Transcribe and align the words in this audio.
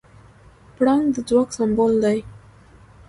پړانګ 0.75 1.05
د 1.13 1.17
ځواک 1.29 1.49
سمبول 1.57 1.93
دی. 2.03 2.19